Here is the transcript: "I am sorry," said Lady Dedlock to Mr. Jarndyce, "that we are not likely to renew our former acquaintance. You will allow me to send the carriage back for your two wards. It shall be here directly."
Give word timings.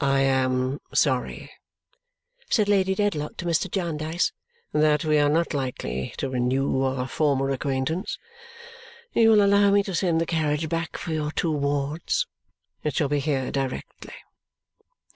"I 0.00 0.20
am 0.20 0.80
sorry," 0.92 1.50
said 2.48 2.68
Lady 2.68 2.94
Dedlock 2.94 3.36
to 3.38 3.44
Mr. 3.44 3.68
Jarndyce, 3.68 4.30
"that 4.72 5.04
we 5.04 5.18
are 5.18 5.28
not 5.28 5.52
likely 5.52 6.14
to 6.18 6.30
renew 6.30 6.80
our 6.82 7.08
former 7.08 7.50
acquaintance. 7.50 8.20
You 9.12 9.30
will 9.30 9.44
allow 9.44 9.72
me 9.72 9.82
to 9.82 9.96
send 9.96 10.20
the 10.20 10.26
carriage 10.26 10.68
back 10.68 10.96
for 10.96 11.10
your 11.12 11.32
two 11.32 11.50
wards. 11.50 12.28
It 12.84 12.94
shall 12.94 13.08
be 13.08 13.18
here 13.18 13.50
directly." 13.50 14.14